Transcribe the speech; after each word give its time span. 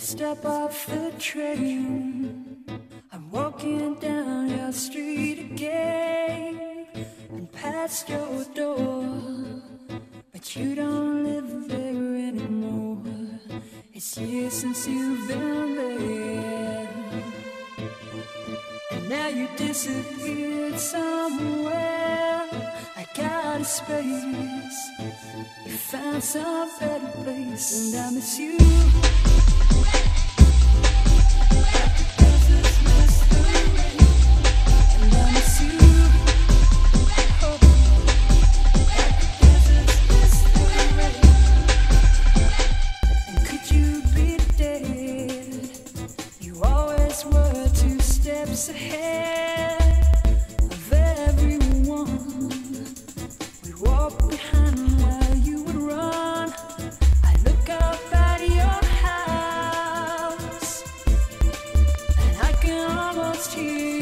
step 0.00 0.44
off 0.46 0.86
the 0.86 1.12
train. 1.18 2.64
I'm 3.12 3.30
walking 3.30 3.94
down 3.96 4.48
your 4.48 4.72
street 4.72 5.38
again 5.38 6.88
and 7.28 7.52
past 7.52 8.08
your 8.08 8.44
door. 8.54 9.04
But 10.32 10.56
you 10.56 10.74
don't 10.74 11.24
live 11.24 11.68
there 11.68 12.28
anymore. 12.28 13.02
It's 13.92 14.16
years 14.16 14.54
since 14.54 14.88
you've 14.88 15.28
been 15.28 15.76
there. 15.76 16.88
And 18.92 19.08
now 19.08 19.28
you 19.28 19.48
disappeared 19.56 20.78
somewhere. 20.78 22.48
I 22.96 23.06
got 23.14 23.60
a 23.60 23.64
space. 23.64 24.90
You 25.66 25.72
found 25.72 26.24
some 26.24 26.70
better 26.80 27.06
place, 27.22 27.94
and 27.94 28.00
I 28.00 28.10
miss 28.12 28.38
you. 28.38 29.59
And 35.02 35.14
I 35.14 35.32
miss 35.32 35.60
you. 35.62 35.78
And 43.28 43.46
could 43.46 43.70
you 43.70 44.02
be 44.14 44.38
dead? 44.56 45.70
You 46.40 46.62
always 46.62 47.24
were 47.24 47.68
two 47.74 47.98
steps 48.00 48.68
ahead 48.68 49.79
hear 63.48 63.78
you 63.78 63.99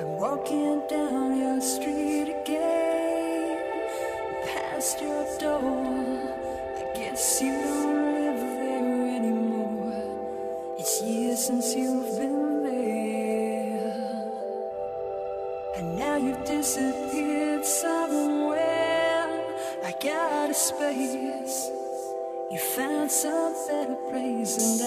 I'm 0.00 0.16
walking 0.16 0.80
down 0.88 1.36
your 1.40 1.60
street 1.60 2.28
again, 2.28 3.58
past 4.46 5.00
your 5.00 5.26
door. 5.40 6.36
I 6.76 6.96
guess 6.96 7.42
you 7.42 7.50
don't 7.50 8.14
live 8.14 8.40
there 8.40 9.16
anymore. 9.16 10.76
It's 10.78 11.02
years 11.02 11.46
since 11.46 11.74
you've 11.74 12.16
been 12.16 12.62
there. 12.62 13.92
And 15.78 15.98
now 15.98 16.14
you've 16.14 16.44
disappeared 16.44 17.64
somewhere. 17.64 19.26
I 19.84 19.92
got 20.00 20.50
a 20.50 20.54
space. 20.54 21.72
You 22.52 22.58
found 22.76 23.10
some 23.10 23.52
better 23.66 23.96
place. 24.10 24.78